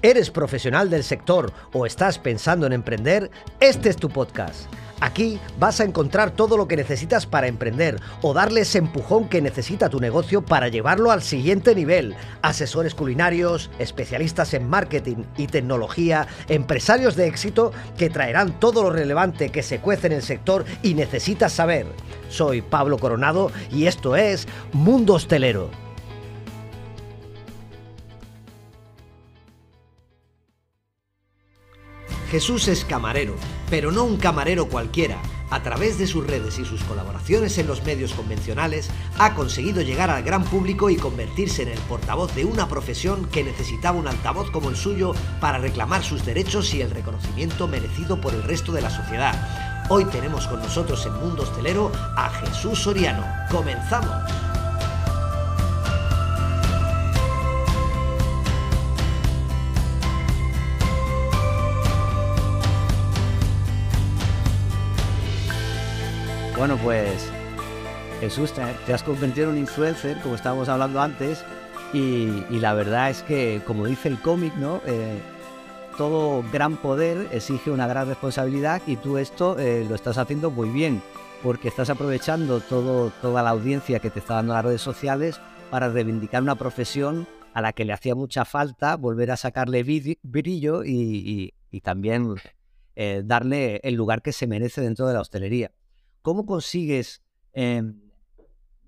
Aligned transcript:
¿Eres 0.00 0.30
profesional 0.30 0.90
del 0.90 1.02
sector 1.02 1.52
o 1.72 1.84
estás 1.84 2.20
pensando 2.20 2.66
en 2.66 2.72
emprender? 2.72 3.32
Este 3.58 3.88
es 3.88 3.96
tu 3.96 4.08
podcast. 4.08 4.72
Aquí 5.00 5.40
vas 5.58 5.80
a 5.80 5.84
encontrar 5.84 6.30
todo 6.30 6.56
lo 6.56 6.68
que 6.68 6.76
necesitas 6.76 7.26
para 7.26 7.48
emprender 7.48 8.00
o 8.22 8.32
darle 8.32 8.60
ese 8.60 8.78
empujón 8.78 9.28
que 9.28 9.42
necesita 9.42 9.88
tu 9.88 9.98
negocio 9.98 10.44
para 10.44 10.68
llevarlo 10.68 11.10
al 11.10 11.22
siguiente 11.22 11.74
nivel. 11.74 12.14
Asesores 12.42 12.94
culinarios, 12.94 13.70
especialistas 13.80 14.54
en 14.54 14.68
marketing 14.68 15.24
y 15.36 15.48
tecnología, 15.48 16.28
empresarios 16.48 17.16
de 17.16 17.26
éxito 17.26 17.72
que 17.96 18.08
traerán 18.08 18.60
todo 18.60 18.84
lo 18.84 18.90
relevante 18.90 19.50
que 19.50 19.64
se 19.64 19.80
cuece 19.80 20.06
en 20.06 20.12
el 20.12 20.22
sector 20.22 20.64
y 20.84 20.94
necesitas 20.94 21.52
saber. 21.52 21.86
Soy 22.28 22.62
Pablo 22.62 22.98
Coronado 22.98 23.50
y 23.72 23.86
esto 23.86 24.14
es 24.14 24.46
Mundo 24.72 25.14
Hostelero. 25.14 25.87
Jesús 32.30 32.68
es 32.68 32.84
camarero, 32.84 33.34
pero 33.70 33.90
no 33.90 34.04
un 34.04 34.18
camarero 34.18 34.68
cualquiera. 34.68 35.20
A 35.50 35.62
través 35.62 35.98
de 35.98 36.06
sus 36.06 36.26
redes 36.26 36.58
y 36.58 36.66
sus 36.66 36.84
colaboraciones 36.84 37.56
en 37.56 37.66
los 37.66 37.82
medios 37.84 38.12
convencionales, 38.12 38.90
ha 39.18 39.34
conseguido 39.34 39.80
llegar 39.80 40.10
al 40.10 40.22
gran 40.22 40.44
público 40.44 40.90
y 40.90 40.96
convertirse 40.96 41.62
en 41.62 41.68
el 41.68 41.78
portavoz 41.80 42.34
de 42.34 42.44
una 42.44 42.68
profesión 42.68 43.24
que 43.26 43.44
necesitaba 43.44 43.98
un 43.98 44.08
altavoz 44.08 44.50
como 44.50 44.68
el 44.68 44.76
suyo 44.76 45.14
para 45.40 45.56
reclamar 45.56 46.04
sus 46.04 46.26
derechos 46.26 46.74
y 46.74 46.82
el 46.82 46.90
reconocimiento 46.90 47.66
merecido 47.66 48.20
por 48.20 48.34
el 48.34 48.42
resto 48.42 48.72
de 48.72 48.82
la 48.82 48.90
sociedad. 48.90 49.86
Hoy 49.88 50.04
tenemos 50.04 50.46
con 50.48 50.60
nosotros 50.60 51.06
en 51.06 51.14
Mundo 51.14 51.44
Hostelero 51.44 51.90
a 52.14 52.28
Jesús 52.28 52.80
Soriano. 52.80 53.24
¡Comenzamos! 53.50 54.47
Bueno, 66.58 66.76
pues 66.76 67.30
Jesús, 68.18 68.52
te 68.52 68.92
has 68.92 69.04
convertido 69.04 69.46
en 69.46 69.52
un 69.52 69.58
influencer, 69.58 70.20
como 70.22 70.34
estábamos 70.34 70.68
hablando 70.68 71.00
antes, 71.00 71.44
y, 71.92 72.42
la 72.50 72.74
verdad 72.74 73.10
es 73.10 73.22
que, 73.22 73.62
como 73.64 73.86
dice 73.86 74.08
el 74.08 74.20
cómic, 74.20 74.52
¿no? 74.56 74.82
Eh, 74.84 75.20
todo 75.96 76.44
gran 76.52 76.76
poder 76.76 77.28
exige 77.30 77.70
una 77.70 77.86
gran 77.86 78.08
responsabilidad 78.08 78.82
y 78.88 78.96
tú 78.96 79.18
esto 79.18 79.56
eh, 79.58 79.86
lo 79.88 79.94
estás 79.94 80.18
haciendo 80.18 80.50
muy 80.50 80.68
bien, 80.68 81.00
porque 81.44 81.68
estás 81.68 81.90
aprovechando 81.90 82.58
todo, 82.58 83.12
toda 83.22 83.44
la 83.44 83.50
audiencia 83.50 84.00
que 84.00 84.10
te 84.10 84.18
está 84.18 84.34
dando 84.34 84.54
las 84.54 84.64
redes 84.64 84.82
sociales 84.82 85.40
para 85.70 85.88
reivindicar 85.88 86.42
una 86.42 86.56
profesión 86.56 87.28
a 87.54 87.62
la 87.62 87.72
que 87.72 87.84
le 87.84 87.92
hacía 87.92 88.16
mucha 88.16 88.44
falta, 88.44 88.96
volver 88.96 89.30
a 89.30 89.36
sacarle 89.36 89.84
brillo 90.24 90.82
y, 90.84 91.54
también 91.84 92.34
eh, 92.96 93.22
darle 93.24 93.80
el 93.84 93.94
lugar 93.94 94.22
que 94.22 94.32
se 94.32 94.48
merece 94.48 94.80
dentro 94.80 95.06
de 95.06 95.14
la 95.14 95.20
hostelería. 95.20 95.70
¿Cómo 96.28 96.44
consigues 96.44 97.22
em, 97.54 98.02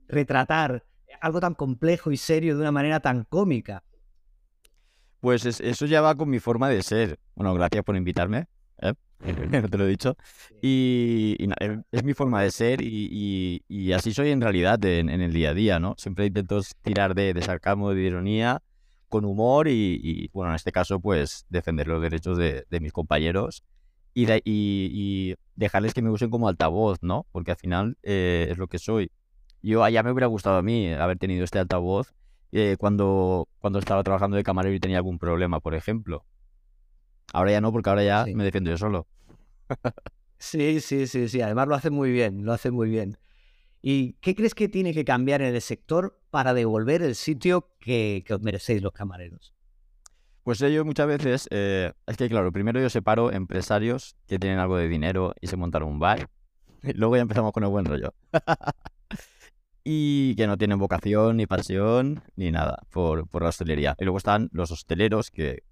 retratar 0.08 0.84
algo 1.22 1.40
tan 1.40 1.54
complejo 1.54 2.12
y 2.12 2.18
serio 2.18 2.54
de 2.54 2.60
una 2.60 2.70
manera 2.70 3.00
tan 3.00 3.24
cómica? 3.24 3.82
Pues 5.20 5.46
eso 5.46 5.86
ya 5.86 6.02
va 6.02 6.14
con 6.16 6.28
mi 6.28 6.38
forma 6.38 6.68
de 6.68 6.82
ser. 6.82 7.18
Bueno, 7.34 7.54
gracias 7.54 7.82
por 7.82 7.96
invitarme. 7.96 8.48
¿eh? 8.82 8.92
No 9.62 9.70
te 9.70 9.78
lo 9.78 9.86
he 9.86 9.88
dicho. 9.88 10.18
Y, 10.60 11.38
em, 11.60 11.82
es 11.90 12.04
mi 12.04 12.12
forma 12.12 12.42
de 12.42 12.50
ser 12.50 12.82
y, 12.82 13.92
así 13.96 14.12
soy 14.12 14.32
en 14.32 14.42
realidad 14.42 14.84
en, 14.84 15.08
el 15.08 15.32
día 15.32 15.48
a 15.48 15.54
día, 15.54 15.78
¿no? 15.78 15.94
Siempre 15.96 16.26
intento 16.26 16.60
tirar 16.82 17.14
de, 17.14 17.32
de 17.32 17.40
sarcasmo, 17.40 17.94
de 17.94 18.02
ironía, 18.02 18.62
con 19.08 19.24
humor 19.24 19.66
y, 19.66 20.28
bueno, 20.34 20.50
en 20.50 20.56
este 20.56 20.72
caso, 20.72 21.00
pues 21.00 21.46
defender 21.48 21.86
los 21.86 22.02
derechos 22.02 22.36
de, 22.36 22.66
de 22.68 22.80
mis 22.80 22.92
compañeros 22.92 23.64
y, 24.14 25.34
dejarles 25.60 25.92
que 25.92 26.00
me 26.00 26.10
usen 26.10 26.30
como 26.30 26.48
altavoz, 26.48 26.98
¿no? 27.02 27.26
Porque 27.32 27.50
al 27.50 27.58
final 27.58 27.98
eh, 28.02 28.48
es 28.50 28.56
lo 28.56 28.66
que 28.66 28.78
soy. 28.78 29.12
Yo 29.62 29.84
allá 29.84 30.02
me 30.02 30.10
hubiera 30.10 30.26
gustado 30.26 30.56
a 30.56 30.62
mí 30.62 30.90
haber 30.90 31.18
tenido 31.18 31.44
este 31.44 31.58
altavoz 31.58 32.14
eh, 32.50 32.76
cuando, 32.78 33.46
cuando 33.58 33.78
estaba 33.78 34.02
trabajando 34.02 34.38
de 34.38 34.42
camarero 34.42 34.74
y 34.74 34.80
tenía 34.80 34.96
algún 34.96 35.18
problema, 35.18 35.60
por 35.60 35.74
ejemplo. 35.74 36.24
Ahora 37.34 37.52
ya 37.52 37.60
no, 37.60 37.72
porque 37.72 37.90
ahora 37.90 38.02
ya 38.02 38.24
me 38.34 38.42
defiendo 38.42 38.70
yo 38.70 38.78
solo. 38.78 39.06
sí, 40.38 40.80
sí, 40.80 41.06
sí, 41.06 41.28
sí. 41.28 41.42
Además 41.42 41.68
lo 41.68 41.74
hace 41.74 41.90
muy 41.90 42.10
bien, 42.10 42.46
lo 42.46 42.54
hace 42.54 42.70
muy 42.70 42.88
bien. 42.88 43.18
¿Y 43.82 44.14
qué 44.14 44.34
crees 44.34 44.54
que 44.54 44.68
tiene 44.68 44.94
que 44.94 45.04
cambiar 45.04 45.42
en 45.42 45.54
el 45.54 45.60
sector 45.60 46.18
para 46.30 46.54
devolver 46.54 47.02
el 47.02 47.14
sitio 47.14 47.68
que, 47.78 48.24
que 48.26 48.32
os 48.32 48.40
merecéis 48.40 48.80
los 48.80 48.92
camareros? 48.92 49.52
Pues 50.42 50.58
yo 50.58 50.84
muchas 50.84 51.06
veces, 51.06 51.48
eh, 51.50 51.92
es 52.06 52.16
que 52.16 52.28
claro, 52.28 52.50
primero 52.50 52.80
yo 52.80 52.88
separo 52.88 53.30
empresarios 53.30 54.16
que 54.26 54.38
tienen 54.38 54.58
algo 54.58 54.76
de 54.76 54.88
dinero 54.88 55.34
y 55.40 55.48
se 55.48 55.56
montaron 55.56 55.88
un 55.88 55.98
bar. 55.98 56.28
Y 56.82 56.92
luego 56.94 57.16
ya 57.16 57.22
empezamos 57.22 57.52
con 57.52 57.62
el 57.62 57.70
buen 57.70 57.84
rollo. 57.84 58.14
y 59.84 60.34
que 60.36 60.46
no 60.46 60.56
tienen 60.56 60.78
vocación, 60.78 61.36
ni 61.36 61.46
pasión, 61.46 62.22
ni 62.36 62.50
nada 62.50 62.78
por, 62.90 63.28
por 63.28 63.42
la 63.42 63.50
hostelería. 63.50 63.96
Y 63.98 64.04
luego 64.04 64.18
están 64.18 64.48
los 64.52 64.70
hosteleros, 64.70 65.30
que, 65.30 65.62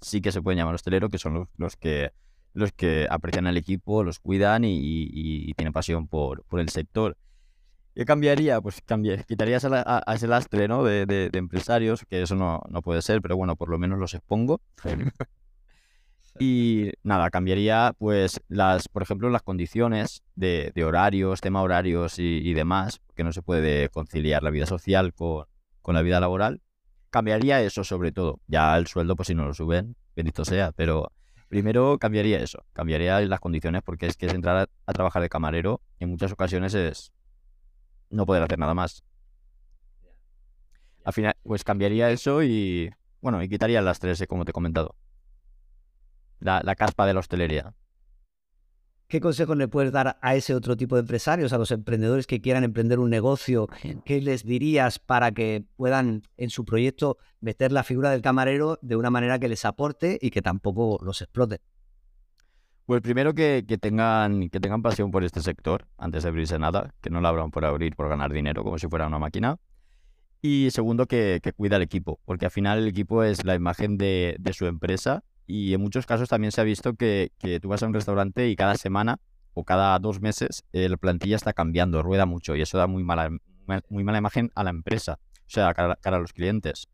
sí 0.00 0.20
que 0.20 0.32
se 0.32 0.40
pueden 0.40 0.58
llamar 0.58 0.74
hosteleros, 0.74 1.10
que 1.10 1.18
son 1.18 1.48
los, 1.56 1.76
que 1.76 2.12
los 2.54 2.72
que 2.72 3.06
aprecian 3.10 3.46
al 3.46 3.56
equipo, 3.56 4.02
los 4.02 4.18
cuidan 4.18 4.62
y, 4.64 5.52
tienen 5.54 5.72
pasión 5.72 6.08
por, 6.08 6.44
por 6.44 6.60
el 6.60 6.70
sector. 6.70 7.16
¿Qué 7.96 8.04
cambiaría? 8.04 8.60
Pues 8.60 8.82
cambiaría, 8.84 9.24
quitaría 9.24 9.56
a, 9.56 10.14
ese 10.14 10.28
lastre 10.28 10.68
¿no? 10.68 10.84
de, 10.84 11.30
empresarios, 11.32 12.04
que 12.04 12.20
eso 12.20 12.36
no, 12.36 12.60
no, 12.68 12.82
puede 12.82 13.00
ser, 13.00 13.22
pero 13.22 13.38
bueno, 13.38 13.56
por 13.56 13.70
lo 13.70 13.78
menos 13.78 13.98
los 13.98 14.12
expongo. 14.12 14.60
y 16.38 16.90
nada, 17.02 17.30
cambiaría 17.30 17.94
pues 17.96 18.42
las, 18.48 18.88
por 18.88 19.02
ejemplo, 19.02 19.30
las 19.30 19.40
condiciones 19.40 20.22
de, 20.34 20.74
horarios, 20.84 21.40
tema 21.40 21.62
horarios 21.62 22.18
y, 22.18 22.52
demás, 22.52 23.00
que 23.14 23.24
no 23.24 23.32
se 23.32 23.40
puede 23.40 23.88
conciliar 23.88 24.42
la 24.42 24.50
vida 24.50 24.66
social 24.66 25.14
con, 25.14 25.46
con, 25.80 25.94
la 25.94 26.02
vida 26.02 26.20
laboral. 26.20 26.60
Cambiaría 27.08 27.62
eso 27.62 27.82
sobre 27.82 28.12
todo. 28.12 28.40
Ya 28.46 28.76
el 28.76 28.88
sueldo, 28.88 29.16
pues 29.16 29.28
si 29.28 29.34
no 29.34 29.46
lo 29.46 29.54
suben, 29.54 29.96
bendito 30.14 30.44
sea, 30.44 30.70
pero 30.72 31.12
primero 31.48 31.96
cambiaría 31.98 32.40
eso, 32.40 32.62
cambiaría 32.74 33.18
las 33.22 33.40
condiciones 33.40 33.80
porque 33.82 34.04
es 34.04 34.18
que 34.18 34.26
es 34.26 34.34
entrar 34.34 34.68
a 34.84 34.92
trabajar 34.92 35.22
de 35.22 35.30
camarero 35.30 35.80
en 35.98 36.10
muchas 36.10 36.30
ocasiones 36.32 36.74
es 36.74 37.12
no 38.10 38.26
poder 38.26 38.42
hacer 38.42 38.58
nada 38.58 38.74
más. 38.74 39.04
Al 41.04 41.12
final, 41.12 41.34
pues 41.42 41.64
cambiaría 41.64 42.10
eso 42.10 42.42
y, 42.42 42.90
bueno, 43.20 43.42
y 43.42 43.48
quitaría 43.48 43.80
las 43.80 43.98
tres, 44.00 44.24
como 44.28 44.44
te 44.44 44.50
he 44.50 44.52
comentado. 44.52 44.94
La, 46.40 46.60
la 46.62 46.74
caspa 46.74 47.06
de 47.06 47.14
la 47.14 47.20
hostelería. 47.20 47.74
¿Qué 49.08 49.20
consejos 49.20 49.56
le 49.56 49.68
puedes 49.68 49.92
dar 49.92 50.18
a 50.20 50.34
ese 50.34 50.52
otro 50.52 50.76
tipo 50.76 50.96
de 50.96 51.02
empresarios, 51.02 51.52
a 51.52 51.58
los 51.58 51.70
emprendedores 51.70 52.26
que 52.26 52.40
quieran 52.40 52.64
emprender 52.64 52.98
un 52.98 53.08
negocio? 53.08 53.68
¿Qué 54.04 54.20
les 54.20 54.44
dirías 54.44 54.98
para 54.98 55.30
que 55.30 55.64
puedan 55.76 56.22
en 56.36 56.50
su 56.50 56.64
proyecto 56.64 57.16
meter 57.40 57.70
la 57.70 57.84
figura 57.84 58.10
del 58.10 58.20
camarero 58.20 58.80
de 58.82 58.96
una 58.96 59.10
manera 59.10 59.38
que 59.38 59.48
les 59.48 59.64
aporte 59.64 60.18
y 60.20 60.30
que 60.30 60.42
tampoco 60.42 60.98
los 61.04 61.22
explote? 61.22 61.60
Pues 62.86 63.02
primero 63.02 63.34
que, 63.34 63.64
tengan, 63.80 64.48
que 64.48 64.60
tengan 64.60 64.80
pasión 64.80 65.10
por 65.10 65.24
este 65.24 65.40
sector 65.40 65.88
antes 65.98 66.22
de 66.22 66.28
abrirse 66.28 66.56
nada, 66.56 66.94
que 67.00 67.10
no 67.10 67.20
lo 67.20 67.26
abran 67.26 67.50
por 67.50 67.64
abrir, 67.64 67.96
por 67.96 68.08
ganar 68.08 68.32
dinero, 68.32 68.62
como 68.62 68.78
si 68.78 68.86
fuera 68.86 69.08
una 69.08 69.18
máquina. 69.18 69.58
Y 70.40 70.68
segundo, 70.70 71.06
que, 71.06 71.40
que 71.42 71.52
cuida 71.52 71.76
el 71.76 71.82
equipo, 71.82 72.20
porque 72.24 72.44
al 72.44 72.52
final 72.52 72.78
el 72.78 72.86
equipo 72.86 73.24
es 73.24 73.44
la 73.44 73.56
imagen 73.56 73.98
de, 73.98 74.38
su 74.52 74.66
empresa 74.66 75.24
y 75.48 75.74
en 75.74 75.80
muchos 75.80 76.06
casos 76.06 76.28
también 76.28 76.52
se 76.52 76.60
ha 76.60 76.64
visto 76.64 76.94
que, 76.94 77.32
tú 77.60 77.68
vas 77.68 77.82
a 77.82 77.86
un 77.86 77.94
restaurante 77.94 78.48
y 78.48 78.54
cada 78.54 78.76
semana 78.76 79.18
o 79.54 79.64
cada 79.64 79.98
dos 79.98 80.20
meses 80.20 80.64
la 80.70 80.96
plantilla 80.96 81.34
está 81.34 81.52
cambiando, 81.52 82.02
rueda 82.02 82.24
mucho 82.24 82.54
y 82.54 82.62
eso 82.62 82.78
da 82.78 82.86
muy 82.86 83.02
mala, 83.02 83.30
muy 83.88 84.04
mala 84.04 84.18
imagen 84.18 84.52
a 84.54 84.62
la 84.62 84.70
empresa, 84.70 85.18
o 85.38 85.48
sea, 85.48 85.74
cara, 85.74 85.96
cara 86.00 86.18
a 86.18 86.20
los 86.20 86.32
clientes. 86.32 86.86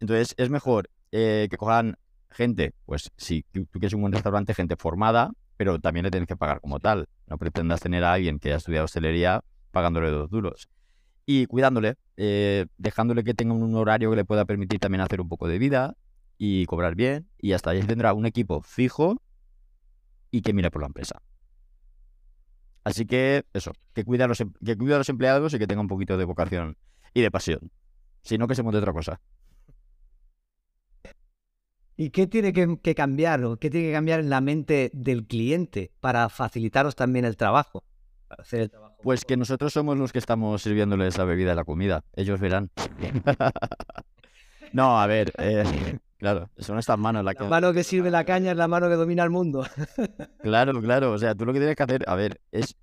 Entonces 0.00 0.34
es 0.38 0.50
mejor 0.50 0.90
eh, 1.12 1.46
que 1.50 1.56
cojan 1.56 1.98
gente, 2.30 2.74
pues 2.86 3.10
si 3.16 3.44
tú, 3.52 3.66
quieres 3.72 3.94
un 3.94 4.02
buen 4.02 4.12
restaurante, 4.12 4.54
gente 4.54 4.76
formada, 4.76 5.30
pero 5.56 5.78
también 5.78 6.04
le 6.04 6.10
tienes 6.10 6.26
que 6.26 6.36
pagar 6.36 6.60
como 6.60 6.80
tal. 6.80 7.08
No 7.26 7.38
pretendas 7.38 7.80
tener 7.80 8.04
a 8.04 8.12
alguien 8.12 8.38
que 8.38 8.48
haya 8.48 8.56
estudiado 8.56 8.84
hostelería 8.84 9.42
pagándole 9.70 10.10
dos 10.10 10.30
duros. 10.30 10.68
Y 11.26 11.46
cuidándole, 11.46 11.96
eh, 12.16 12.66
dejándole 12.78 13.22
que 13.22 13.34
tenga 13.34 13.54
un 13.54 13.74
horario 13.74 14.10
que 14.10 14.16
le 14.16 14.24
pueda 14.24 14.44
permitir 14.44 14.80
también 14.80 15.02
hacer 15.02 15.20
un 15.20 15.28
poco 15.28 15.48
de 15.48 15.58
vida 15.58 15.96
y 16.38 16.66
cobrar 16.66 16.94
bien. 16.94 17.28
Y 17.38 17.52
hasta 17.52 17.70
ahí 17.70 17.82
tendrá 17.82 18.14
un 18.14 18.26
equipo 18.26 18.62
fijo 18.62 19.20
y 20.30 20.42
que 20.42 20.52
mire 20.52 20.70
por 20.70 20.82
la 20.82 20.86
empresa. 20.86 21.20
Así 22.84 23.04
que 23.06 23.44
eso, 23.52 23.72
que 23.92 24.04
cuida, 24.04 24.24
a 24.24 24.28
los, 24.28 24.40
em, 24.40 24.52
que 24.64 24.76
cuida 24.76 24.94
a 24.96 24.98
los 24.98 25.08
empleados 25.08 25.52
y 25.54 25.58
que 25.58 25.66
tenga 25.66 25.82
un 25.82 25.88
poquito 25.88 26.16
de 26.16 26.24
vocación 26.24 26.76
y 27.12 27.20
de 27.20 27.30
pasión. 27.30 27.70
Si 28.22 28.38
no, 28.38 28.48
que 28.48 28.54
se 28.54 28.62
monte 28.62 28.78
otra 28.78 28.92
cosa. 28.92 29.20
¿Y 32.00 32.08
qué 32.08 32.26
tiene 32.26 32.54
que, 32.54 32.94
cambiar 32.94 33.44
o 33.44 33.58
qué 33.58 33.68
tiene 33.68 33.88
que 33.88 33.92
cambiar 33.92 34.20
en 34.20 34.30
la 34.30 34.40
mente 34.40 34.90
del 34.94 35.26
cliente 35.26 35.92
para 36.00 36.30
facilitaros 36.30 36.96
también 36.96 37.26
el 37.26 37.36
trabajo? 37.36 37.84
Pues 39.02 39.26
que 39.26 39.36
nosotros 39.36 39.74
somos 39.74 39.98
los 39.98 40.10
que 40.10 40.18
estamos 40.18 40.62
sirviéndoles 40.62 41.18
la 41.18 41.24
bebida 41.24 41.52
y 41.52 41.56
la 41.56 41.64
comida. 41.64 42.02
Ellos 42.16 42.40
verán. 42.40 42.70
no, 44.72 44.98
a 44.98 45.06
ver, 45.06 45.30
eh, 45.36 45.98
Claro, 46.16 46.48
son 46.56 46.78
estas 46.78 46.98
manos 46.98 47.22
la 47.22 47.34
que... 47.34 47.44
La 47.44 47.50
mano 47.50 47.74
que 47.74 47.84
sirve 47.84 48.10
la 48.10 48.24
caña 48.24 48.52
es 48.52 48.56
la 48.56 48.66
mano 48.66 48.88
que 48.88 48.94
domina 48.94 49.22
el 49.22 49.30
mundo. 49.30 49.66
claro, 50.42 50.72
claro. 50.80 51.12
O 51.12 51.18
sea, 51.18 51.34
tú 51.34 51.44
lo 51.44 51.52
que 51.52 51.58
tienes 51.58 51.76
que 51.76 51.82
hacer, 51.82 52.04
a 52.06 52.14
ver, 52.14 52.40
es, 52.50 52.76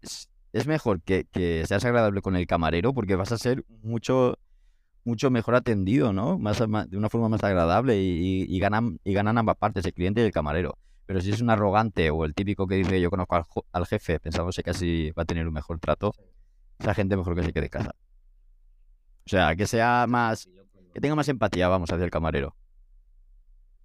es 0.54 0.68
mejor 0.68 1.02
que, 1.02 1.26
que, 1.32 1.64
seas 1.68 1.84
agradable 1.86 2.22
con 2.22 2.36
el 2.36 2.46
camarero 2.46 2.94
porque 2.94 3.16
vas 3.16 3.32
a 3.32 3.40
ser 3.40 3.64
mucho, 3.82 4.38
mucho 5.08 5.32
mejor 5.32 5.56
atendido, 5.56 6.14
¿no? 6.14 6.38
Más, 6.38 6.60
de 6.60 6.98
una 6.98 7.10
forma 7.10 7.30
más 7.30 7.44
agradable 7.44 8.00
y, 8.00 8.46
y, 8.48 8.60
ganan, 8.60 9.00
y 9.04 9.14
ganan 9.14 9.38
ambas 9.38 9.58
partes, 9.58 9.86
el 9.86 9.94
cliente 9.94 10.22
y 10.22 10.26
el 10.26 10.32
camarero. 10.32 10.78
Pero 11.08 11.22
si 11.22 11.32
es 11.32 11.42
un 11.42 11.50
arrogante 11.50 12.10
o 12.12 12.26
el 12.26 12.36
típico 12.36 12.68
que 12.68 12.76
dice 12.76 13.00
yo 13.00 13.10
conozco 13.10 13.66
al, 13.72 13.86
jefe 13.86 14.20
pensamos 14.20 14.56
que 14.56 14.64
casi 14.64 15.12
va 15.12 15.24
a 15.24 15.26
tener 15.26 15.48
un 15.48 15.54
mejor 15.54 15.80
trato, 15.80 16.14
esa 16.78 16.94
gente 16.94 17.16
mejor 17.16 17.34
que 17.36 17.44
se 17.44 17.54
quede 17.54 17.70
casa. 17.70 17.92
O 19.26 19.30
sea, 19.30 19.56
que 19.56 19.66
sea 19.66 20.06
más, 20.08 20.50
que 20.94 21.00
tenga 21.00 21.16
más 21.16 21.30
empatía, 21.30 21.70
vamos, 21.70 21.92
hacia 21.92 22.04
el 22.04 22.12
camarero. 22.12 22.56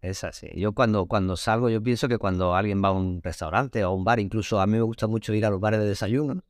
Es 0.01 0.25
así. 0.25 0.49
Yo 0.57 0.73
cuando, 0.73 1.07
cuando 1.07 1.37
salgo, 1.37 1.71
yo 1.71 1.81
pienso 1.81 2.09
que 2.09 2.19
cuando 2.19 2.57
alguien 2.57 2.83
va 2.83 2.89
a 2.89 2.93
un 2.93 3.23
restaurante 3.23 3.85
o 3.85 3.89
a 3.89 3.95
un 3.95 4.03
bar, 4.05 4.19
incluso 4.19 4.61
a 4.61 4.67
mí 4.67 4.73
me 4.73 4.83
gusta 4.83 5.07
mucho 5.07 5.33
ir 5.33 5.47
a 5.47 5.51
los 5.51 5.61
bares 5.61 5.79
de 5.79 5.87
desayuno, 5.87 6.43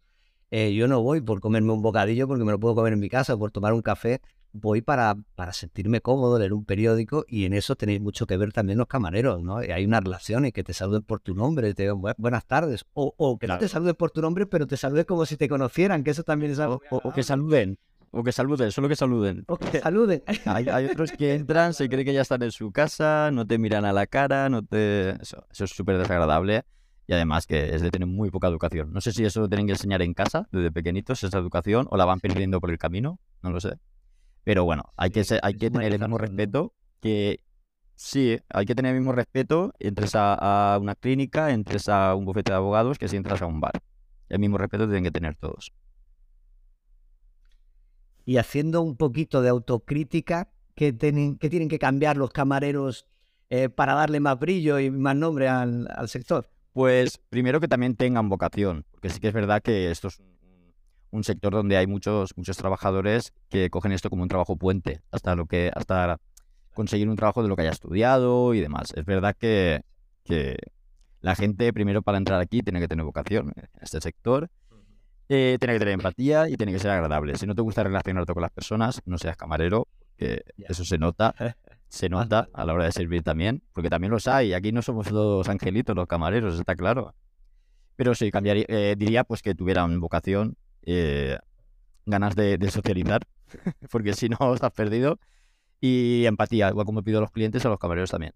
eh, 0.50 0.72
yo 0.74 0.88
no 0.88 1.02
voy 1.02 1.20
por 1.20 1.40
comerme 1.40 1.72
un 1.72 1.82
bocadillo 1.82 2.26
porque 2.26 2.44
me 2.44 2.52
lo 2.52 2.60
puedo 2.60 2.74
comer 2.74 2.94
en 2.94 3.00
mi 3.00 3.10
casa 3.10 3.34
o 3.34 3.38
por 3.38 3.50
tomar 3.50 3.74
un 3.74 3.82
café, 3.82 4.22
voy 4.52 4.82
para, 4.82 5.16
para 5.34 5.52
sentirme 5.52 6.00
cómodo, 6.00 6.38
leer 6.38 6.52
un 6.52 6.64
periódico 6.64 7.24
y 7.28 7.44
en 7.44 7.52
eso 7.52 7.76
tenéis 7.76 8.00
mucho 8.00 8.26
que 8.26 8.36
ver 8.36 8.52
también 8.52 8.78
los 8.78 8.86
camareros, 8.86 9.42
¿no? 9.42 9.56
Hay 9.56 9.84
unas 9.84 10.04
relaciones 10.04 10.52
que 10.52 10.62
te 10.64 10.72
saluden 10.74 11.02
por 11.02 11.20
tu 11.20 11.34
nombre, 11.34 11.74
te 11.74 11.82
digan 11.82 12.00
buenas 12.18 12.46
tardes, 12.46 12.84
o, 12.94 13.14
o 13.16 13.38
que 13.38 13.46
no 13.46 13.58
te 13.58 13.68
saluden 13.68 13.94
por 13.94 14.10
tu 14.10 14.20
nombre, 14.20 14.46
pero 14.46 14.66
te 14.66 14.76
saluden 14.76 15.04
como 15.04 15.26
si 15.26 15.36
te 15.36 15.48
conocieran, 15.48 16.04
que 16.04 16.10
eso 16.10 16.22
también 16.22 16.52
es 16.52 16.58
algo... 16.58 16.80
o 16.90 17.12
que 17.12 17.22
saluden 17.22 17.78
o 18.12 18.22
que 18.22 18.30
saluden, 18.30 18.70
solo 18.70 18.88
que 18.88 18.96
saluden. 18.96 19.44
O 19.48 19.56
que 19.56 19.80
saluden. 19.80 20.22
Hay, 20.44 20.86
otros 20.86 21.12
que 21.12 21.34
entran, 21.34 21.74
se 21.74 21.88
cree 21.88 22.04
que 22.04 22.12
ya 22.12 22.20
están 22.20 22.42
en 22.42 22.52
su 22.52 22.70
casa, 22.70 23.30
no 23.32 23.46
te 23.46 23.58
miran 23.58 23.84
a 23.84 23.92
la 23.92 24.06
cara, 24.06 24.48
no 24.48 24.62
te... 24.62 25.10
Eso, 25.22 25.46
es 25.50 25.70
súper 25.70 25.98
desagradable 25.98 26.64
y 27.06 27.14
además 27.14 27.46
que 27.46 27.74
es 27.74 27.82
de 27.82 27.90
tener 27.90 28.06
muy 28.06 28.30
poca 28.30 28.48
educación. 28.48 28.92
No 28.92 29.00
sé 29.00 29.12
si 29.12 29.24
eso 29.24 29.40
lo 29.40 29.48
tienen 29.48 29.66
que 29.66 29.72
enseñar 29.72 30.02
en 30.02 30.14
casa 30.14 30.46
desde 30.52 30.70
pequeñitos, 30.70 31.24
esa 31.24 31.38
educación, 31.38 31.86
o 31.90 31.96
la 31.96 32.04
van 32.04 32.20
perdiendo 32.20 32.60
por 32.60 32.70
el 32.70 32.78
camino, 32.78 33.18
no 33.42 33.50
lo 33.50 33.60
sé. 33.60 33.78
Pero 34.44 34.64
bueno, 34.64 34.92
hay 34.96 35.10
que, 35.10 35.24
hay 35.42 35.54
que 35.54 35.70
tener 35.70 35.92
el 35.92 35.98
mismo 35.98 36.18
respeto 36.18 36.74
que... 37.00 37.40
Sí, 37.94 38.40
hay 38.48 38.66
que 38.66 38.74
tener 38.74 38.94
el 38.94 39.00
mismo 39.00 39.12
respeto, 39.12 39.74
entres 39.78 40.16
a, 40.16 40.74
a 40.74 40.78
una 40.78 40.96
clínica, 40.96 41.52
entres 41.52 41.88
a 41.88 42.14
un 42.16 42.24
bufete 42.24 42.50
de 42.50 42.56
abogados, 42.56 42.98
que 42.98 43.06
si 43.06 43.16
entras 43.16 43.42
a 43.42 43.46
un 43.46 43.60
bar. 43.60 43.80
El 44.28 44.40
mismo 44.40 44.58
respeto 44.58 44.86
tienen 44.86 45.04
que 45.04 45.12
tener 45.12 45.36
todos 45.36 45.72
y 48.24 48.36
haciendo 48.36 48.82
un 48.82 48.96
poquito 48.96 49.42
de 49.42 49.48
autocrítica 49.48 50.48
que 50.74 50.92
tienen 50.92 51.36
que, 51.36 51.50
tienen 51.50 51.68
que 51.68 51.78
cambiar 51.78 52.16
los 52.16 52.30
camareros 52.30 53.06
eh, 53.50 53.68
para 53.68 53.94
darle 53.94 54.20
más 54.20 54.38
brillo 54.38 54.78
y 54.78 54.90
más 54.90 55.16
nombre 55.16 55.48
al, 55.48 55.88
sector? 56.06 56.48
Pues 56.72 57.18
primero 57.28 57.60
que 57.60 57.68
también 57.68 57.96
tengan 57.96 58.28
vocación, 58.28 58.86
porque 58.90 59.10
sí 59.10 59.20
que 59.20 59.28
es 59.28 59.34
verdad 59.34 59.62
que 59.62 59.90
esto 59.90 60.08
es 60.08 60.22
un 61.12 61.22
sector 61.22 61.52
donde 61.52 61.76
hay 61.76 61.86
muchos, 61.86 62.36
muchos 62.36 62.56
trabajadores 62.56 63.32
que 63.48 63.70
cogen 63.70 63.92
esto 63.92 64.10
como 64.10 64.22
un 64.22 64.28
trabajo 64.28 64.56
puente, 64.56 65.00
hasta 65.12 65.36
lo 65.36 65.46
que, 65.46 65.70
hasta 65.74 66.18
conseguir 66.74 67.08
un 67.08 67.16
trabajo 67.16 67.42
de 67.42 67.48
lo 67.48 67.54
que 67.54 67.62
haya 67.62 67.70
estudiado 67.70 68.54
y 68.54 68.60
demás. 68.60 68.92
Es 68.96 69.04
verdad 69.04 69.36
que, 69.38 69.82
que 70.24 70.56
la 71.20 71.36
gente 71.36 71.72
primero 71.72 72.02
para 72.02 72.18
entrar 72.18 72.40
aquí 72.40 72.62
tiene 72.62 72.80
que 72.80 72.88
tener 72.88 73.04
vocación 73.04 73.52
en 73.54 73.68
este 73.80 74.00
sector 74.00 74.50
eh, 75.34 75.56
tiene 75.58 75.74
que 75.74 75.78
tener 75.78 75.94
empatía 75.94 76.48
y 76.50 76.58
tiene 76.58 76.72
que 76.72 76.78
ser 76.78 76.90
agradable. 76.90 77.36
Si 77.36 77.46
no 77.46 77.54
te 77.54 77.62
gusta 77.62 77.82
relacionarte 77.82 78.34
con 78.34 78.42
las 78.42 78.50
personas, 78.50 79.00
no 79.06 79.16
seas 79.16 79.34
camarero, 79.34 79.88
que 80.18 80.44
eso 80.58 80.84
se 80.84 80.98
nota. 80.98 81.34
Se 81.88 82.08
nota 82.08 82.48
a 82.54 82.64
la 82.64 82.72
hora 82.72 82.86
de 82.86 82.92
servir 82.92 83.22
también, 83.22 83.62
porque 83.74 83.90
también 83.90 84.12
los 84.12 84.26
hay. 84.26 84.54
Aquí 84.54 84.72
no 84.72 84.80
somos 84.80 85.08
todos 85.08 85.46
angelitos 85.50 85.94
los 85.94 86.06
camareros, 86.06 86.58
está 86.58 86.74
claro. 86.74 87.14
Pero 87.96 88.14
sí, 88.14 88.30
cambiaría, 88.30 88.64
eh, 88.68 88.94
diría 88.96 89.24
pues 89.24 89.42
que 89.42 89.54
tuvieran 89.54 90.00
vocación, 90.00 90.56
eh, 90.82 91.38
ganas 92.06 92.34
de, 92.34 92.58
socializar, 92.70 93.22
porque 93.90 94.14
si 94.14 94.28
no 94.28 94.36
estás 94.54 94.72
perdido. 94.72 95.18
Y 95.80 96.26
empatía, 96.26 96.68
igual 96.68 96.86
como 96.86 97.02
pido 97.02 97.18
a 97.18 97.22
los 97.22 97.32
clientes, 97.32 97.66
a 97.66 97.68
los 97.68 97.78
camareros 97.78 98.10
también. 98.10 98.34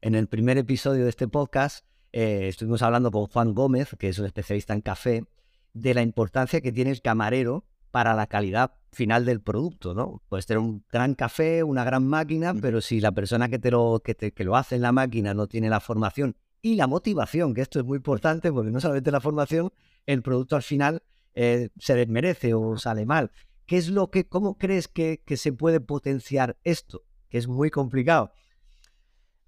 En 0.00 0.14
el 0.14 0.26
primer 0.26 0.56
episodio 0.56 1.04
de 1.04 1.10
este 1.10 1.28
podcast 1.28 1.84
eh, 2.12 2.48
estuvimos 2.48 2.82
hablando 2.82 3.10
con 3.10 3.26
Juan 3.26 3.52
Gómez, 3.52 3.94
que 3.98 4.08
es 4.08 4.18
un 4.18 4.24
especialista 4.26 4.72
en 4.72 4.80
café, 4.80 5.24
de 5.74 5.94
la 5.94 6.02
importancia 6.02 6.60
que 6.60 6.72
tiene 6.72 6.90
el 6.90 7.02
camarero 7.02 7.64
para 7.90 8.14
la 8.14 8.26
calidad 8.26 8.72
final 8.92 9.24
del 9.24 9.40
producto, 9.40 9.94
¿no? 9.94 10.22
Puedes 10.28 10.46
tener 10.46 10.58
un 10.58 10.84
gran 10.90 11.14
café, 11.14 11.62
una 11.62 11.84
gran 11.84 12.06
máquina, 12.06 12.54
pero 12.54 12.80
si 12.80 13.00
la 13.00 13.12
persona 13.12 13.48
que 13.48 13.58
te 13.58 13.70
lo, 13.70 14.00
que 14.04 14.14
te, 14.14 14.32
que 14.32 14.44
lo 14.44 14.56
hace 14.56 14.76
en 14.76 14.82
la 14.82 14.92
máquina 14.92 15.34
no 15.34 15.46
tiene 15.46 15.70
la 15.70 15.80
formación 15.80 16.36
y 16.62 16.76
la 16.76 16.86
motivación, 16.86 17.54
que 17.54 17.60
esto 17.60 17.80
es 17.80 17.84
muy 17.84 17.96
importante, 17.96 18.52
porque 18.52 18.70
no 18.70 18.80
solamente 18.80 19.10
la 19.10 19.20
formación, 19.20 19.72
el 20.06 20.22
producto 20.22 20.56
al 20.56 20.62
final 20.62 21.02
eh, 21.34 21.70
se 21.78 21.94
desmerece 21.94 22.54
o 22.54 22.76
sale 22.76 23.06
mal. 23.06 23.30
¿Qué 23.66 23.76
es 23.78 23.88
lo 23.88 24.10
que, 24.10 24.26
cómo 24.26 24.58
crees 24.58 24.88
que, 24.88 25.22
se 25.36 25.52
puede 25.52 25.80
potenciar 25.80 26.58
esto? 26.64 27.02
Que 27.30 27.38
es 27.38 27.48
muy 27.48 27.70
complicado. 27.70 28.32